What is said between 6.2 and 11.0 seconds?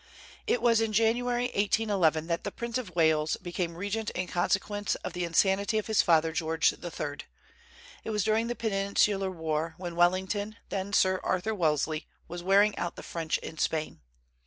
George III.; it was during the Peninsular War, when Wellington, then